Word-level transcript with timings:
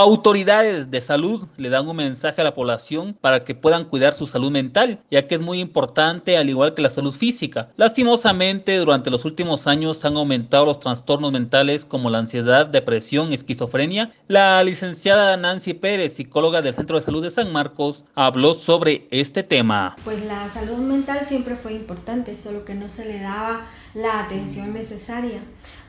Autoridades 0.00 0.92
de 0.92 1.00
salud 1.00 1.48
le 1.56 1.70
dan 1.70 1.88
un 1.88 1.96
mensaje 1.96 2.40
a 2.40 2.44
la 2.44 2.54
población 2.54 3.14
para 3.20 3.42
que 3.42 3.56
puedan 3.56 3.84
cuidar 3.84 4.14
su 4.14 4.28
salud 4.28 4.52
mental, 4.52 5.00
ya 5.10 5.26
que 5.26 5.34
es 5.34 5.40
muy 5.40 5.58
importante 5.58 6.36
al 6.36 6.48
igual 6.48 6.74
que 6.74 6.82
la 6.82 6.88
salud 6.88 7.12
física. 7.12 7.70
Lastimosamente, 7.76 8.76
durante 8.76 9.10
los 9.10 9.24
últimos 9.24 9.66
años 9.66 10.04
han 10.04 10.16
aumentado 10.16 10.66
los 10.66 10.78
trastornos 10.78 11.32
mentales 11.32 11.84
como 11.84 12.10
la 12.10 12.18
ansiedad, 12.18 12.66
depresión, 12.66 13.32
esquizofrenia. 13.32 14.12
La 14.28 14.62
licenciada 14.62 15.36
Nancy 15.36 15.74
Pérez, 15.74 16.12
psicóloga 16.12 16.62
del 16.62 16.74
Centro 16.74 16.94
de 16.94 17.04
Salud 17.04 17.24
de 17.24 17.30
San 17.30 17.52
Marcos, 17.52 18.04
habló 18.14 18.54
sobre 18.54 19.08
este 19.10 19.42
tema. 19.42 19.96
Pues 20.04 20.24
la 20.24 20.48
salud 20.48 20.78
mental 20.78 21.24
siempre 21.24 21.56
fue 21.56 21.72
importante, 21.72 22.36
solo 22.36 22.64
que 22.64 22.76
no 22.76 22.88
se 22.88 23.04
le 23.04 23.18
daba 23.18 23.66
la 23.98 24.24
atención 24.24 24.72
necesaria. 24.72 25.40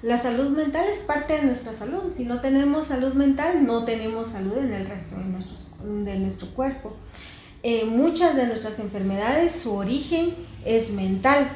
La 0.02 0.18
salud 0.18 0.50
mental 0.50 0.86
es 0.92 1.00
parte 1.00 1.34
de 1.34 1.44
nuestra 1.44 1.74
salud. 1.74 2.12
Si 2.16 2.26
no 2.26 2.40
tenemos 2.40 2.88
salud 2.88 3.14
mental, 3.14 3.66
no 3.66 3.86
tenemos 3.86 4.30
salud 4.30 4.58
en 4.58 4.74
el 4.74 4.88
resto 4.88 5.16
de, 5.18 6.12
de 6.12 6.20
nuestro 6.20 6.48
cuerpo. 6.50 6.94
Eh, 7.62 7.86
muchas 7.86 8.36
de 8.36 8.48
nuestras 8.48 8.80
enfermedades, 8.80 9.52
su 9.52 9.74
origen 9.74 10.34
es 10.66 10.92
mental. 10.92 11.48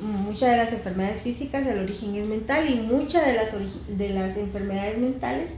Muchas 0.00 0.50
de 0.50 0.56
las 0.58 0.72
enfermedades 0.72 1.22
físicas, 1.22 1.66
el 1.66 1.78
origen 1.78 2.14
es 2.16 2.26
mental 2.26 2.68
y 2.70 2.76
muchas 2.76 3.26
de 3.26 3.34
las, 3.34 3.48
de 3.88 4.10
las 4.10 4.36
enfermedades 4.36 4.98
mentales, 4.98 5.50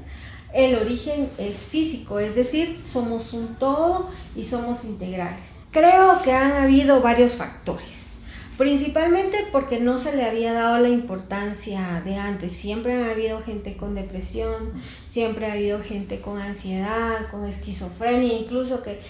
el 0.54 0.76
origen 0.76 1.28
es 1.36 1.56
físico, 1.56 2.18
es 2.18 2.34
decir, 2.34 2.80
somos 2.86 3.34
un 3.34 3.56
todo 3.56 4.08
y 4.34 4.42
somos 4.44 4.84
integrales. 4.86 5.66
Creo 5.70 6.22
que 6.22 6.32
han 6.32 6.52
habido 6.52 7.02
varios 7.02 7.34
factores 7.34 8.09
principalmente 8.60 9.38
porque 9.52 9.80
no 9.80 9.96
se 9.96 10.14
le 10.14 10.22
había 10.22 10.52
dado 10.52 10.76
la 10.80 10.90
importancia 10.90 12.02
de 12.04 12.16
antes. 12.16 12.52
Siempre 12.52 13.02
ha 13.02 13.12
habido 13.12 13.40
gente 13.40 13.74
con 13.74 13.94
depresión, 13.94 14.74
siempre 15.06 15.46
ha 15.46 15.52
habido 15.54 15.80
gente 15.80 16.20
con 16.20 16.38
ansiedad, 16.38 17.30
con 17.30 17.46
esquizofrenia, 17.46 18.34
incluso 18.34 18.82
que 18.82 19.00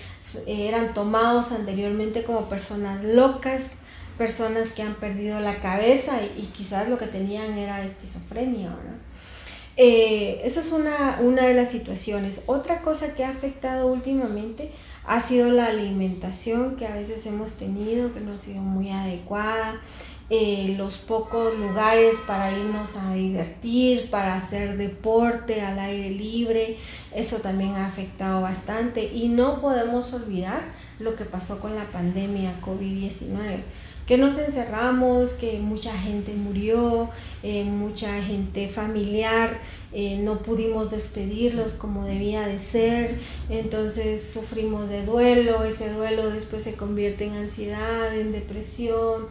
eran 0.47 0.95
tomados 0.95 1.51
anteriormente 1.51 2.23
como 2.23 2.49
personas 2.49 3.03
locas, 3.03 3.79
personas 4.17 4.69
que 4.69 4.83
han 4.83 4.95
perdido 4.95 5.41
la 5.41 5.57
cabeza 5.59 6.21
y, 6.39 6.43
quizás 6.57 6.89
lo 6.89 6.97
que 6.97 7.09
tenían 7.09 7.59
era 7.59 7.85
esquizofrenia. 7.85 8.71
Eh, 9.77 10.43
esa 10.45 10.61
es 10.61 10.71
una, 10.71 11.19
una 11.23 11.43
de 11.43 11.55
las 11.55 11.73
situaciones. 11.73 12.45
Otra 12.47 12.83
cosa 12.83 13.15
que 13.15 13.25
ha 13.25 13.31
afectado 13.31 13.89
últimamente 13.89 14.71
ha 15.07 15.21
sido 15.21 15.51
la 15.51 15.67
alimentación 15.67 16.77
que 16.77 16.87
a 16.87 16.95
veces 16.95 17.27
hemos 17.27 17.55
tenido, 17.55 18.13
que 18.13 18.21
no 18.21 18.33
ha 18.33 18.39
sido 18.39 18.63
muy 18.63 18.91
adecuada, 18.91 19.81
eh, 20.33 20.75
los 20.79 20.99
pocos 20.99 21.59
lugares 21.59 22.15
para 22.25 22.53
irnos 22.53 22.97
a 22.97 23.13
divertir, 23.15 24.11
para 24.11 24.37
hacer 24.37 24.77
deporte 24.77 25.61
al 25.61 25.79
aire 25.81 26.11
libre, 26.11 26.79
eso 27.13 27.39
también 27.39 27.75
ha 27.75 27.87
afectado 27.87 28.41
bastante. 28.41 29.13
Y 29.13 29.29
no 29.29 29.61
podemos 29.61 30.13
olvidar 30.13 30.61
lo 31.01 31.17
que 31.17 31.25
pasó 31.25 31.59
con 31.59 31.75
la 31.75 31.85
pandemia 31.85 32.55
COVID-19 32.61 33.63
que 34.07 34.17
nos 34.17 34.39
encerramos, 34.39 35.33
que 35.33 35.59
mucha 35.59 35.93
gente 35.93 36.33
murió, 36.33 37.11
eh, 37.43 37.65
mucha 37.65 38.21
gente 38.23 38.69
familiar, 38.69 39.61
eh, 39.93 40.19
no 40.19 40.39
pudimos 40.39 40.91
despedirlos 40.91 41.73
como 41.73 42.05
debía 42.05 42.47
de 42.47 42.59
ser, 42.59 43.21
entonces 43.49 44.33
sufrimos 44.33 44.89
de 44.89 45.05
duelo, 45.05 45.65
ese 45.65 45.93
duelo 45.93 46.31
después 46.31 46.63
se 46.63 46.75
convierte 46.75 47.25
en 47.25 47.35
ansiedad, 47.35 48.17
en 48.17 48.33
depresión, 48.33 49.27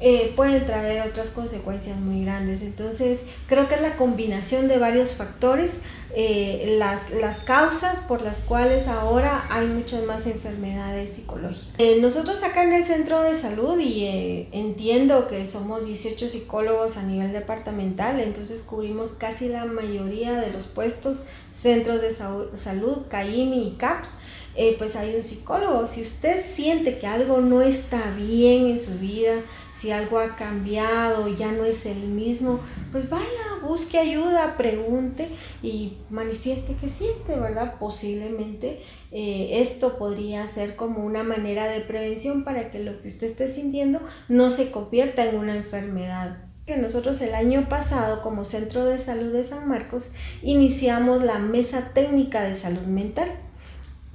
eh, 0.00 0.32
puede 0.34 0.60
traer 0.60 1.08
otras 1.08 1.30
consecuencias 1.30 1.96
muy 1.98 2.24
grandes. 2.24 2.62
Entonces, 2.62 3.28
creo 3.46 3.68
que 3.68 3.76
es 3.76 3.82
la 3.82 3.94
combinación 3.94 4.68
de 4.68 4.78
varios 4.78 5.14
factores, 5.14 5.78
eh, 6.16 6.76
las, 6.78 7.10
las, 7.10 7.40
causas 7.40 7.98
por 8.00 8.22
las 8.22 8.38
cuales 8.38 8.86
ahora 8.86 9.46
hay 9.50 9.66
muchas 9.66 10.04
más 10.04 10.26
enfermedades 10.26 11.10
psicológicas. 11.12 11.68
Eh, 11.78 11.98
nosotros 12.00 12.42
acá 12.44 12.64
en 12.64 12.72
el 12.72 12.84
centro 12.84 13.20
de 13.22 13.34
salud, 13.34 13.78
y 13.80 14.48
entiendo 14.52 15.26
que 15.26 15.46
somos 15.46 15.86
18 15.86 16.28
psicólogos 16.28 16.96
a 16.96 17.02
nivel 17.02 17.32
departamental, 17.32 18.20
entonces 18.20 18.62
cubrimos 18.62 19.12
casi 19.12 19.48
la 19.48 19.64
mayoría 19.64 20.40
de 20.40 20.52
los 20.52 20.66
puestos, 20.66 21.26
centros 21.50 22.00
de 22.00 22.12
salud, 22.12 23.06
CAIMI 23.08 23.68
y 23.68 23.70
CAPS. 23.72 24.14
Eh, 24.56 24.76
pues 24.78 24.94
hay 24.96 25.14
un 25.16 25.22
psicólogo. 25.22 25.86
Si 25.86 26.02
usted 26.02 26.42
siente 26.44 26.98
que 26.98 27.06
algo 27.06 27.40
no 27.40 27.60
está 27.60 28.14
bien 28.16 28.66
en 28.66 28.78
su 28.78 28.98
vida, 28.98 29.42
si 29.72 29.90
algo 29.90 30.18
ha 30.18 30.36
cambiado, 30.36 31.28
ya 31.28 31.50
no 31.50 31.64
es 31.64 31.86
el 31.86 32.06
mismo, 32.08 32.60
pues 32.92 33.10
vaya, 33.10 33.24
busque 33.62 33.98
ayuda, 33.98 34.56
pregunte 34.56 35.28
y 35.62 35.98
manifieste 36.10 36.76
que 36.76 36.88
siente, 36.88 37.38
¿verdad? 37.38 37.78
Posiblemente 37.78 38.80
eh, 39.10 39.60
esto 39.60 39.98
podría 39.98 40.46
ser 40.46 40.76
como 40.76 41.04
una 41.04 41.24
manera 41.24 41.66
de 41.66 41.80
prevención 41.80 42.44
para 42.44 42.70
que 42.70 42.84
lo 42.84 43.00
que 43.00 43.08
usted 43.08 43.26
esté 43.26 43.48
sintiendo 43.48 44.00
no 44.28 44.50
se 44.50 44.70
convierta 44.70 45.28
en 45.28 45.36
una 45.36 45.56
enfermedad 45.56 46.38
que 46.66 46.76
nosotros 46.78 47.20
el 47.20 47.34
año 47.34 47.68
pasado 47.68 48.22
como 48.22 48.44
Centro 48.44 48.86
de 48.86 48.98
Salud 48.98 49.32
de 49.32 49.44
San 49.44 49.68
Marcos 49.68 50.14
iniciamos 50.42 51.22
la 51.22 51.38
Mesa 51.38 51.90
Técnica 51.92 52.42
de 52.42 52.54
Salud 52.54 52.86
Mental. 52.86 53.28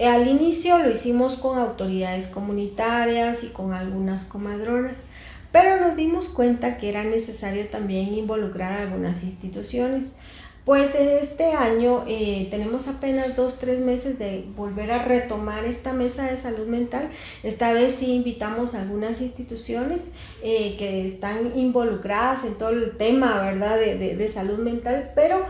Al 0.00 0.28
inicio 0.28 0.78
lo 0.78 0.90
hicimos 0.90 1.34
con 1.34 1.58
autoridades 1.58 2.26
comunitarias 2.26 3.44
y 3.44 3.48
con 3.48 3.74
algunas 3.74 4.24
comadronas, 4.24 5.06
pero 5.52 5.78
nos 5.80 5.96
dimos 5.96 6.28
cuenta 6.28 6.78
que 6.78 6.88
era 6.88 7.04
necesario 7.04 7.66
también 7.68 8.14
involucrar 8.14 8.72
a 8.72 8.82
algunas 8.82 9.24
instituciones. 9.24 10.18
Pues 10.64 10.94
este 10.94 11.52
año 11.52 12.04
eh, 12.06 12.46
tenemos 12.50 12.86
apenas 12.86 13.34
dos, 13.34 13.58
tres 13.58 13.80
meses 13.80 14.18
de 14.18 14.44
volver 14.54 14.92
a 14.92 14.98
retomar 14.98 15.64
esta 15.64 15.94
mesa 15.94 16.30
de 16.30 16.36
salud 16.36 16.66
mental. 16.66 17.08
Esta 17.42 17.72
vez 17.72 17.94
sí 17.94 18.12
invitamos 18.12 18.74
a 18.74 18.82
algunas 18.82 19.22
instituciones 19.22 20.12
eh, 20.42 20.76
que 20.78 21.06
están 21.06 21.58
involucradas 21.58 22.44
en 22.44 22.56
todo 22.58 22.70
el 22.70 22.96
tema, 22.98 23.40
¿verdad?, 23.40 23.78
de, 23.78 24.28
salud 24.28 24.58
mental, 24.58 25.12
pero 25.14 25.44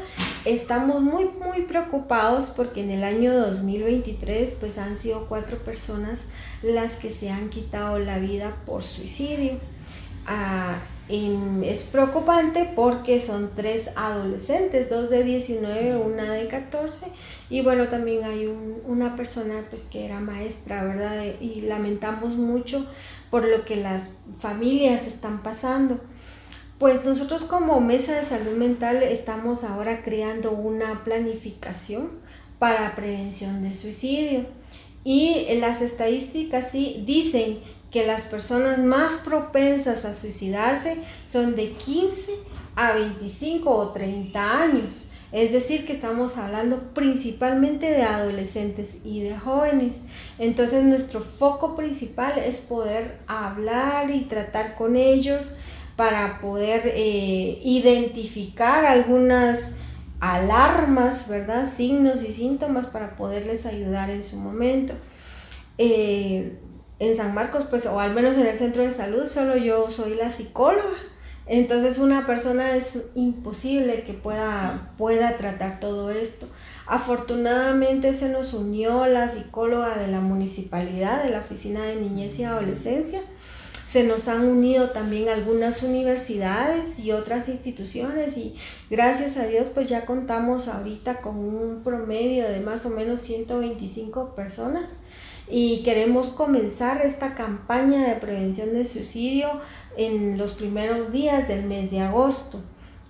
estamos 0.44 1.02
muy, 1.02 1.24
muy 1.24 1.62
preocupados 1.62 2.46
porque 2.46 2.82
en 2.82 2.90
el 2.90 3.04
año 3.04 3.34
2023 3.34 4.56
pues 4.60 4.78
han 4.78 4.96
sido 4.96 5.26
cuatro 5.28 5.58
personas 5.58 6.26
las 6.62 6.96
que 6.96 7.10
se 7.10 7.30
han 7.30 7.48
quitado 7.50 7.98
la 7.98 8.18
vida 8.18 8.56
por 8.66 8.82
suicidio. 8.82 9.58
Ah, 10.26 10.78
es 11.10 11.82
preocupante 11.90 12.70
porque 12.76 13.18
son 13.18 13.50
tres 13.56 13.90
adolescentes, 13.96 14.88
dos 14.88 15.10
de 15.10 15.24
19, 15.24 15.96
una 15.96 16.32
de 16.32 16.46
14 16.46 17.06
y 17.48 17.62
bueno, 17.62 17.88
también 17.88 18.22
hay 18.24 18.46
una 18.86 19.16
persona 19.16 19.64
pues 19.70 19.82
que 19.82 20.04
era 20.04 20.20
maestra, 20.20 20.84
¿verdad? 20.84 21.24
Y 21.40 21.62
lamentamos 21.62 22.36
mucho 22.36 22.86
por 23.28 23.44
lo 23.44 23.64
que 23.64 23.76
las 23.76 24.10
familias 24.38 25.08
están 25.08 25.42
pasando. 25.42 25.98
Pues 26.80 27.04
nosotros 27.04 27.42
como 27.42 27.78
Mesa 27.78 28.14
de 28.14 28.24
Salud 28.24 28.56
Mental 28.56 29.02
estamos 29.02 29.64
ahora 29.64 30.02
creando 30.02 30.52
una 30.52 31.04
planificación 31.04 32.10
para 32.58 32.96
prevención 32.96 33.62
de 33.62 33.74
suicidio. 33.74 34.46
Y 35.04 35.44
las 35.60 35.82
estadísticas 35.82 36.70
sí 36.70 37.02
dicen 37.06 37.58
que 37.90 38.06
las 38.06 38.22
personas 38.22 38.78
más 38.78 39.12
propensas 39.22 40.06
a 40.06 40.14
suicidarse 40.14 40.96
son 41.26 41.54
de 41.54 41.72
15 41.72 42.32
a 42.76 42.94
25 42.94 43.70
o 43.70 43.90
30 43.90 44.62
años. 44.62 45.12
Es 45.32 45.52
decir, 45.52 45.84
que 45.86 45.92
estamos 45.92 46.38
hablando 46.38 46.94
principalmente 46.94 47.90
de 47.90 48.04
adolescentes 48.04 49.02
y 49.04 49.20
de 49.20 49.36
jóvenes. 49.36 50.04
Entonces 50.38 50.82
nuestro 50.84 51.20
foco 51.20 51.74
principal 51.74 52.38
es 52.38 52.56
poder 52.56 53.18
hablar 53.26 54.10
y 54.10 54.22
tratar 54.22 54.76
con 54.76 54.96
ellos 54.96 55.58
para 56.00 56.40
poder 56.40 56.94
eh, 56.94 57.60
identificar 57.62 58.86
algunas 58.86 59.72
alarmas, 60.18 61.28
¿verdad? 61.28 61.68
Signos 61.70 62.22
y 62.22 62.32
síntomas 62.32 62.86
para 62.86 63.16
poderles 63.16 63.66
ayudar 63.66 64.08
en 64.08 64.22
su 64.22 64.36
momento. 64.36 64.94
Eh, 65.76 66.58
en 67.00 67.16
San 67.16 67.34
Marcos, 67.34 67.66
pues, 67.68 67.84
o 67.84 68.00
al 68.00 68.14
menos 68.14 68.38
en 68.38 68.46
el 68.46 68.56
centro 68.56 68.82
de 68.82 68.92
salud, 68.92 69.26
solo 69.26 69.58
yo 69.58 69.90
soy 69.90 70.14
la 70.14 70.30
psicóloga. 70.30 70.96
Entonces 71.44 71.98
una 71.98 72.26
persona 72.26 72.74
es 72.76 73.10
imposible 73.14 74.04
que 74.04 74.14
pueda, 74.14 74.94
pueda 74.96 75.36
tratar 75.36 75.80
todo 75.80 76.10
esto. 76.10 76.48
Afortunadamente 76.86 78.14
se 78.14 78.30
nos 78.30 78.54
unió 78.54 79.04
la 79.04 79.28
psicóloga 79.28 79.98
de 79.98 80.06
la 80.06 80.20
municipalidad, 80.20 81.22
de 81.22 81.28
la 81.28 81.40
Oficina 81.40 81.82
de 81.82 81.96
Niñez 81.96 82.38
y 82.38 82.44
Adolescencia. 82.44 83.20
Se 83.90 84.04
nos 84.04 84.28
han 84.28 84.46
unido 84.46 84.90
también 84.90 85.28
algunas 85.28 85.82
universidades 85.82 87.00
y 87.00 87.10
otras 87.10 87.48
instituciones 87.48 88.36
y 88.36 88.54
gracias 88.88 89.36
a 89.36 89.48
Dios 89.48 89.66
pues 89.74 89.88
ya 89.88 90.06
contamos 90.06 90.68
ahorita 90.68 91.20
con 91.20 91.36
un 91.36 91.82
promedio 91.82 92.48
de 92.48 92.60
más 92.60 92.86
o 92.86 92.90
menos 92.90 93.18
125 93.18 94.36
personas 94.36 95.00
y 95.48 95.82
queremos 95.82 96.28
comenzar 96.28 97.04
esta 97.04 97.34
campaña 97.34 98.06
de 98.06 98.14
prevención 98.14 98.72
de 98.74 98.84
suicidio 98.84 99.48
en 99.96 100.38
los 100.38 100.52
primeros 100.52 101.10
días 101.10 101.48
del 101.48 101.64
mes 101.64 101.90
de 101.90 102.02
agosto. 102.02 102.62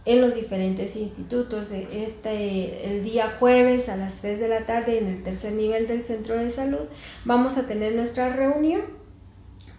en 0.06 0.22
los 0.22 0.34
diferentes 0.34 0.96
institutos. 0.96 1.72
Este, 1.72 2.90
el 2.90 3.04
día 3.04 3.30
jueves 3.38 3.90
a 3.90 3.96
las 3.96 4.14
3 4.22 4.40
de 4.40 4.48
la 4.48 4.64
tarde 4.64 4.98
en 4.98 5.08
el 5.08 5.22
tercer 5.22 5.52
nivel 5.52 5.86
del 5.86 6.02
centro 6.02 6.38
de 6.38 6.48
salud 6.48 6.88
vamos 7.26 7.58
a 7.58 7.66
tener 7.66 7.94
nuestra 7.94 8.34
reunión 8.34 8.99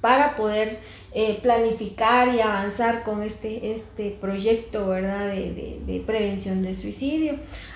para 0.02 0.36
poder 0.36 0.80
eh, 1.14 1.40
planificar 1.42 2.34
y 2.34 2.42
avanzar 2.42 3.04
con 3.04 3.24
este, 3.24 3.72
este 3.72 4.18
proyecto 4.20 4.88
¿verdad? 4.88 5.28
De, 5.28 5.80
de, 5.86 6.00
prevención 6.02 6.64
de 6.64 6.76
suicidio. 6.76 7.36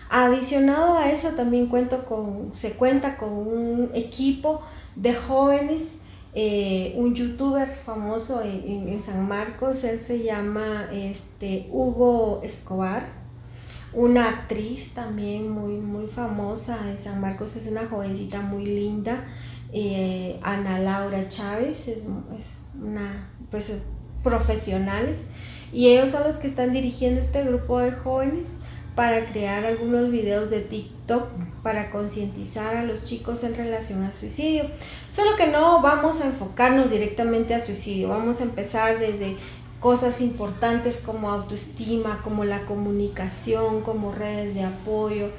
Adicionado 0.09 0.97
a 0.97 1.11
eso 1.11 1.29
también 1.29 1.67
con, 1.67 2.51
se 2.53 2.73
cuenta 2.73 3.17
con 3.17 3.29
un 3.29 3.91
equipo 3.93 4.61
de 4.95 5.13
jóvenes 5.13 6.01
eh, 6.37 6.91
un 6.97 7.15
youtuber 7.15 7.65
famoso 7.65 8.41
en, 8.43 8.99
San 8.99 9.25
Marcos, 9.25 9.85
él 9.85 10.01
se 10.01 10.21
llama 10.21 10.89
este, 10.91 11.69
Hugo 11.71 12.41
Escobar, 12.43 13.05
una 13.93 14.27
actriz 14.27 14.93
también 14.93 15.49
muy, 15.49 15.77
muy 15.77 16.07
famosa 16.07 16.77
de 16.83 16.97
San 16.97 17.21
Marcos, 17.21 17.55
es 17.55 17.67
una 17.67 17.87
jovencita 17.87 18.41
muy 18.41 18.65
linda, 18.65 19.23
eh, 19.77 20.39
Ana 20.41 20.79
Laura 20.79 21.27
Chávez, 21.27 21.89
es, 21.89 22.05
una, 22.81 23.29
pues, 23.51 23.73
profesionales, 24.23 25.27
y 25.73 25.89
ellos 25.89 26.11
son 26.11 26.23
los 26.23 26.37
que 26.37 26.47
están 26.47 26.71
dirigiendo 26.71 27.19
este 27.19 27.43
grupo 27.43 27.79
de 27.79 27.91
jóvenes 27.91 28.61
para 28.95 29.25
crear 29.25 29.65
algunos 29.65 30.09
videos 30.11 30.49
de 30.49 30.61
TikTok 30.61 31.27
para 31.61 31.91
concientizar 31.91 32.77
a 32.77 32.83
los 32.83 33.03
chicos 33.03 33.43
en 33.43 33.53
relación 33.53 34.05
al 34.05 34.13
suicidio. 34.13 34.63
Solo 35.09 35.35
que 35.35 35.47
no 35.47 35.81
vamos 35.81 36.21
a 36.21 36.27
enfocarnos 36.27 36.89
directamente 36.89 37.53
a 37.53 37.59
suicidio, 37.59 38.07
vamos 38.07 38.39
a 38.39 38.43
empezar 38.43 38.97
desde 38.97 39.35
cosas 39.81 40.21
importantes 40.21 41.01
como 41.05 41.29
autoestima, 41.29 42.21
como 42.23 42.45
la 42.45 42.65
comunicación, 42.65 43.81
como 43.81 44.13
redes 44.13 44.55
de 44.55 44.63
apoyo, 44.63 45.31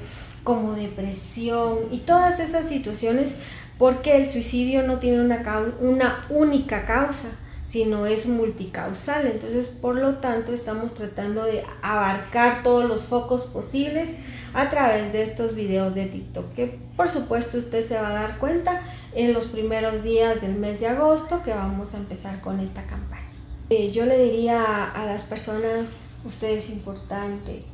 como 0.43 0.73
depresión 0.73 1.79
y 1.91 1.97
todas 1.97 2.39
esas 2.39 2.69
situaciones 2.69 3.37
porque 3.77 4.17
el 4.17 4.29
suicidio 4.29 4.83
no 4.85 4.97
tiene 4.97 5.21
una, 5.21 6.21
única 6.29 6.85
causa 6.85 7.29
sino 7.65 8.05
es 8.05 8.27
multicausal. 8.27 9.27
Entonces, 9.27 9.67
por 9.67 9.95
lo 9.95 10.15
tanto, 10.15 10.53
estamos 10.53 10.93
tratando 10.93 11.43
de 11.43 11.65
abarcar 11.81 12.63
todos 12.63 12.85
los 12.85 13.01
focos 13.07 13.47
posibles 13.47 14.15
a 14.53 14.69
través 14.69 15.11
de 15.11 15.21
estos 15.21 15.53
videos 15.53 15.93
de 15.93 16.05
TikTok, 16.05 16.53
que 16.53 16.79
por 16.95 17.09
supuesto 17.09 17.57
usted 17.57 17.83
se 17.83 17.99
va 17.99 18.07
a 18.07 18.13
dar 18.13 18.39
cuenta 18.39 18.81
en 19.13 19.33
los 19.33 19.45
primeros 19.45 20.03
días 20.03 20.41
del 20.41 20.55
mes 20.55 20.79
de 20.79 20.87
agosto 20.87 21.43
que 21.43 21.53
vamos 21.53 21.93
a 21.93 21.97
empezar 21.97 22.39
con 22.39 22.61
esta 22.61 22.83
campaña. 22.83 23.27
Eh, 23.69 23.91
yo 23.91 24.05
le 24.05 24.17
diría 24.17 24.85
a 24.85 25.05
las 25.05 25.23
personas, 25.23 25.99
usted 26.23 26.51
es 26.51 26.69
importante, 26.69 27.65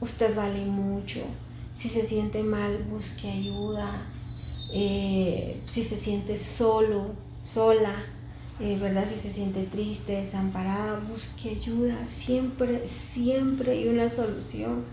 usted 0.00 0.34
vale 0.34 0.64
mucho, 0.64 1.20
si 1.74 1.90
se 1.90 2.06
siente 2.06 2.42
mal, 2.42 2.86
busque 2.90 3.30
ayuda, 3.30 4.02
eh, 4.72 5.62
si 5.66 5.82
se 5.82 5.96
siente 5.98 6.36
solo, 6.36 7.06
sola, 7.38 7.94
eh, 8.60 8.78
¿verdad? 8.80 9.04
Si 9.06 9.18
se 9.18 9.32
siente 9.32 9.64
triste, 9.64 10.12
desamparada, 10.12 11.00
busque 11.10 11.50
ayuda. 11.50 12.04
Siempre, 12.06 12.86
siempre 12.88 13.72
hay 13.72 13.88
una 13.88 14.08
solución. 14.08 14.84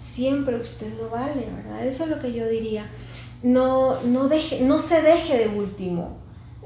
Siempre 0.00 0.56
usted 0.56 0.92
lo 0.98 1.10
vale, 1.10 1.46
¿verdad? 1.56 1.86
Eso 1.86 2.04
es 2.04 2.10
lo 2.10 2.20
que 2.20 2.32
yo 2.32 2.48
diría. 2.48 2.88
No, 3.42 4.02
no, 4.02 4.28
deje, 4.28 4.60
no 4.60 4.78
se 4.78 5.02
deje 5.02 5.38
de 5.38 5.48
último. 5.48 6.16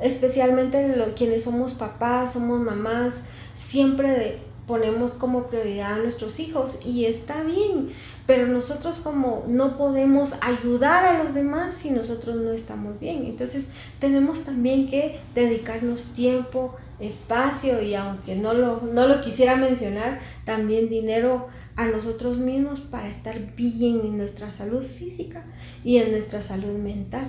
Especialmente 0.00 0.94
quienes 1.16 1.44
somos 1.44 1.72
papás, 1.72 2.32
somos 2.32 2.60
mamás, 2.60 3.24
siempre 3.54 4.10
de, 4.10 4.38
ponemos 4.70 5.14
como 5.14 5.48
prioridad 5.48 5.94
a 5.94 5.98
nuestros 5.98 6.38
hijos 6.38 6.86
y 6.86 7.06
está 7.06 7.42
bien, 7.42 7.90
pero 8.24 8.46
nosotros 8.46 9.00
como 9.02 9.42
no 9.48 9.76
podemos 9.76 10.34
ayudar 10.40 11.04
a 11.04 11.20
los 11.20 11.34
demás 11.34 11.74
si 11.74 11.90
nosotros 11.90 12.36
no 12.36 12.52
estamos 12.52 13.00
bien. 13.00 13.24
Entonces 13.24 13.70
tenemos 13.98 14.44
también 14.44 14.88
que 14.88 15.18
dedicarnos 15.34 16.14
tiempo, 16.14 16.76
espacio 17.00 17.82
y 17.82 17.96
aunque 17.96 18.36
no 18.36 18.54
lo, 18.54 18.80
no 18.82 19.08
lo 19.08 19.22
quisiera 19.22 19.56
mencionar, 19.56 20.20
también 20.44 20.88
dinero 20.88 21.48
a 21.74 21.86
nosotros 21.86 22.38
mismos 22.38 22.78
para 22.78 23.08
estar 23.08 23.40
bien 23.56 24.02
en 24.04 24.18
nuestra 24.18 24.52
salud 24.52 24.84
física 24.84 25.44
y 25.82 25.96
en 25.96 26.12
nuestra 26.12 26.44
salud 26.44 26.78
mental 26.78 27.26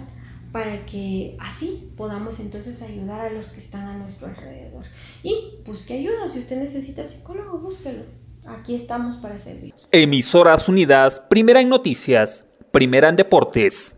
para 0.51 0.85
que 0.85 1.37
así 1.39 1.91
podamos 1.95 2.39
entonces 2.39 2.81
ayudar 2.81 3.25
a 3.25 3.29
los 3.29 3.51
que 3.51 3.59
están 3.59 3.87
a 3.87 3.97
nuestro 3.97 4.27
alrededor. 4.27 4.83
Y 5.23 5.33
busque 5.65 5.93
ayuda, 5.93 6.29
si 6.29 6.39
usted 6.39 6.57
necesita 6.57 7.05
psicólogo, 7.07 7.59
búsquelo. 7.59 8.03
Aquí 8.47 8.75
estamos 8.75 9.17
para 9.17 9.37
servir. 9.37 9.73
Emisoras 9.91 10.67
Unidas, 10.67 11.21
primera 11.29 11.61
en 11.61 11.69
noticias, 11.69 12.43
primera 12.71 13.09
en 13.09 13.15
deportes. 13.15 13.95